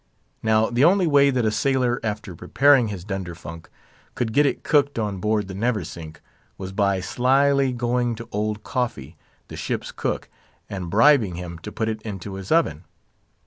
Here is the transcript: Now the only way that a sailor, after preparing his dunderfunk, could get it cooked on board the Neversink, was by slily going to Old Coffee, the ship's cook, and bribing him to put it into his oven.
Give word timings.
Now 0.41 0.71
the 0.71 0.83
only 0.83 1.05
way 1.05 1.29
that 1.29 1.45
a 1.45 1.51
sailor, 1.51 1.99
after 2.01 2.35
preparing 2.35 2.87
his 2.87 3.05
dunderfunk, 3.05 3.67
could 4.15 4.33
get 4.33 4.47
it 4.47 4.63
cooked 4.63 4.97
on 4.97 5.19
board 5.19 5.47
the 5.47 5.53
Neversink, 5.53 6.21
was 6.57 6.71
by 6.71 6.99
slily 7.01 7.71
going 7.71 8.15
to 8.15 8.27
Old 8.31 8.63
Coffee, 8.63 9.15
the 9.47 9.55
ship's 9.55 9.91
cook, 9.91 10.27
and 10.67 10.89
bribing 10.89 11.35
him 11.35 11.59
to 11.59 11.71
put 11.71 11.87
it 11.87 12.01
into 12.01 12.33
his 12.33 12.51
oven. 12.51 12.83